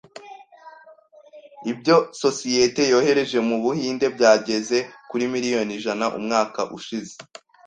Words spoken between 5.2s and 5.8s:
miliyoni